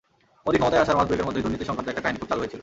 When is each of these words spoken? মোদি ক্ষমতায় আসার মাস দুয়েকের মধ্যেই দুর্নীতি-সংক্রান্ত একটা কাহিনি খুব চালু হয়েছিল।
মোদি 0.45 0.57
ক্ষমতায় 0.59 0.81
আসার 0.83 0.97
মাস 0.97 1.05
দুয়েকের 1.07 1.27
মধ্যেই 1.27 1.43
দুর্নীতি-সংক্রান্ত 1.45 1.89
একটা 1.91 2.03
কাহিনি 2.03 2.19
খুব 2.21 2.29
চালু 2.31 2.41
হয়েছিল। 2.41 2.59